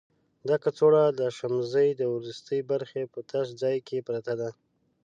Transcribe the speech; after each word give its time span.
دا 0.47 0.55
کڅوړه 0.63 1.03
د 1.19 1.21
شمزۍ 1.37 1.89
د 1.95 2.01
وروستي 2.13 2.59
برخې 2.71 3.01
په 3.13 3.19
تش 3.31 3.47
ځای 3.61 3.77
کې 3.87 4.05
پرته 4.07 4.33
ده. 4.39 4.49